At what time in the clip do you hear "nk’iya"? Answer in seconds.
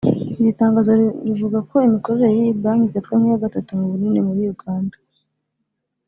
3.19-3.41